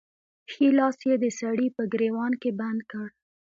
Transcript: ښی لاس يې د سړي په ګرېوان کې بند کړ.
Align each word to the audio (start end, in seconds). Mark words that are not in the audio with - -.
ښی 0.51 0.65
لاس 0.77 0.97
يې 1.07 1.15
د 1.23 1.25
سړي 1.39 1.67
په 1.75 1.81
ګرېوان 1.91 2.33
کې 2.41 2.51
بند 2.59 2.81
کړ. 2.91 3.07